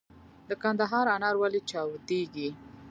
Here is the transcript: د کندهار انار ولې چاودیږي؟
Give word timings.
د 0.49 0.51
کندهار 0.63 1.05
انار 1.15 1.35
ولې 1.41 1.61
چاودیږي؟ 1.69 2.49